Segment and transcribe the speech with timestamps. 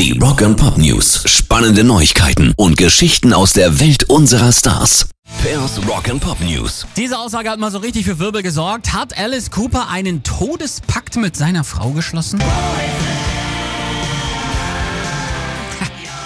[0.00, 1.24] Die Rock Pop News.
[1.26, 5.10] Spannende Neuigkeiten und Geschichten aus der Welt unserer Stars.
[5.42, 6.86] Pairs Rock and Pop News.
[6.96, 8.94] Diese Aussage hat mal so richtig für Wirbel gesorgt.
[8.94, 12.42] Hat Alice Cooper einen Todespakt mit seiner Frau geschlossen?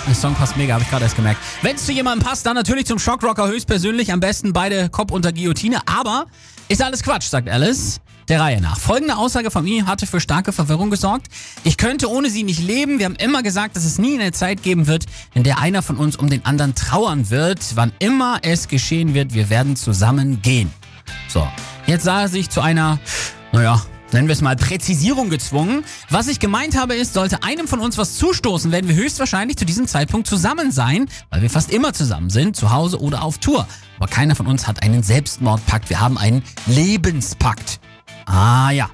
[0.07, 1.41] Der Song passt mega, habe ich gerade erst gemerkt.
[1.63, 4.13] Wenn es zu jemandem passt, dann natürlich zum Shockrocker höchstpersönlich.
[4.13, 5.81] Am besten beide Kopf unter Guillotine.
[5.87, 6.27] Aber
[6.69, 8.01] ist alles Quatsch, sagt Alice.
[8.29, 8.79] Der Reihe nach.
[8.79, 11.27] Folgende Aussage von ihm hatte für starke Verwirrung gesorgt.
[11.63, 12.99] Ich könnte ohne sie nicht leben.
[12.99, 15.05] Wir haben immer gesagt, dass es nie eine Zeit geben wird,
[15.35, 17.61] in der einer von uns um den anderen trauern wird.
[17.75, 20.73] Wann immer es geschehen wird, wir werden zusammen gehen.
[21.29, 21.47] So,
[21.87, 22.99] jetzt sah er sich zu einer,
[23.53, 23.83] naja,
[24.13, 25.85] nennen wir es mal Präzisierung gezwungen.
[26.09, 29.67] Was ich gemeint habe ist, sollte einem von uns was zustoßen, werden wir höchstwahrscheinlich zu
[29.67, 33.69] diesem Zeitpunkt zusammen sein, weil wir fast immer zusammen sind, zu Hause oder auf Tour.
[33.99, 37.81] Aber keiner von uns hat einen Selbstmordpakt, wir haben einen Lebenspakt.
[38.27, 38.89] Ah ja,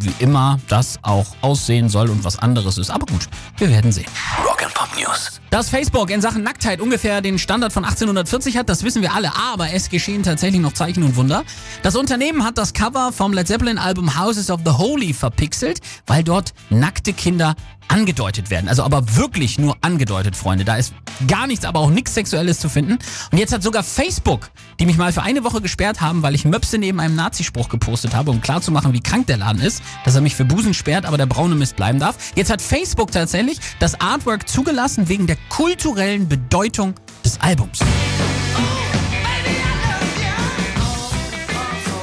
[0.00, 2.90] wie immer das auch aussehen soll und was anderes ist.
[2.90, 3.28] Aber gut,
[3.58, 4.06] wir werden sehen.
[4.44, 5.40] Rock and Pop News.
[5.50, 9.30] Dass Facebook in Sachen Nacktheit ungefähr den Standard von 1840 hat, das wissen wir alle,
[9.36, 11.44] aber es geschehen tatsächlich noch Zeichen und Wunder.
[11.82, 16.24] Das Unternehmen hat das Cover vom Led Zeppelin Album Houses of the Holy verpixelt, weil
[16.24, 17.54] dort nackte Kinder
[17.86, 18.68] angedeutet werden.
[18.68, 20.64] Also aber wirklich nur angedeutet, Freunde.
[20.64, 20.94] Da ist
[21.28, 22.98] gar nichts, aber auch nichts Sexuelles zu finden.
[23.30, 26.44] Und jetzt hat sogar Facebook, die mich mal für eine Woche gesperrt haben, weil ich
[26.44, 30.20] Möpse neben einem Nazispruch gepostet habe, um klarzumachen, wie krank der Laden ist, dass er
[30.20, 32.16] mich für Busen sperrt, aber der braune Mist bleiben darf.
[32.34, 37.80] Jetzt hat Facebook tatsächlich das Artwork zugelassen wegen der kulturellen Bedeutung des Albums.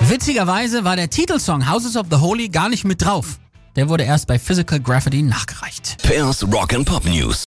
[0.02, 3.40] Witzigerweise war der Titelsong Houses of the Holy gar nicht mit drauf.
[3.78, 6.04] Der wurde erst bei Physical Graffiti nachgereicht.
[6.04, 7.40] Pairs Rock and Pop News.